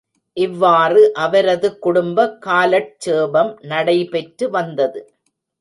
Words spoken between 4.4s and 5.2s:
வந்தது.